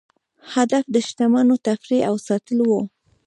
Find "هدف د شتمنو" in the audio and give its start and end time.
0.53-1.55